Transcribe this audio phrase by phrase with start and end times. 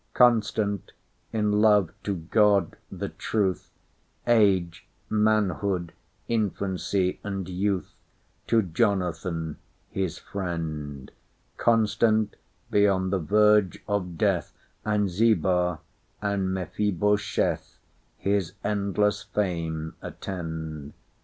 [0.15, 3.69] Constant—in love to God, the Truth,
[4.25, 5.93] Age, manhood,
[6.27, 9.57] infancy, and youth:To Jonathan
[9.91, 12.33] his friendConstant,
[12.71, 14.53] beyond the verge of death;
[14.83, 15.81] And Ziba,
[16.19, 17.77] and Mephibosheth,
[18.17, 20.93] His endless fame attend.